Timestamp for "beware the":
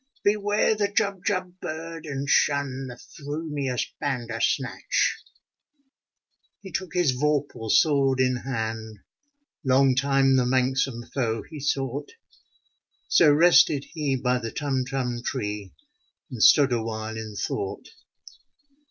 0.23-0.87